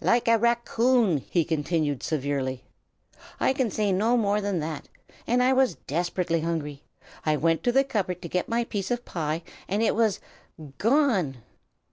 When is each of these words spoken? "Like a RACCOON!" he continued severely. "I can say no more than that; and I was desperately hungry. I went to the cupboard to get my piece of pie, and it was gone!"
"Like 0.00 0.28
a 0.28 0.38
RACCOON!" 0.38 1.24
he 1.28 1.44
continued 1.44 2.04
severely. 2.04 2.62
"I 3.40 3.52
can 3.52 3.68
say 3.68 3.90
no 3.90 4.16
more 4.16 4.40
than 4.40 4.60
that; 4.60 4.86
and 5.26 5.42
I 5.42 5.52
was 5.52 5.74
desperately 5.74 6.42
hungry. 6.42 6.84
I 7.26 7.36
went 7.36 7.64
to 7.64 7.72
the 7.72 7.82
cupboard 7.82 8.22
to 8.22 8.28
get 8.28 8.48
my 8.48 8.62
piece 8.62 8.92
of 8.92 9.04
pie, 9.04 9.42
and 9.66 9.82
it 9.82 9.96
was 9.96 10.20
gone!" 10.78 11.38